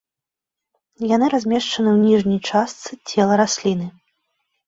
Яны 1.15 1.25
размешчаны 1.33 1.89
ў 1.93 1.99
ніжняй 2.13 2.39
частцы 2.51 2.91
цела 3.11 3.33
расліны. 3.43 3.87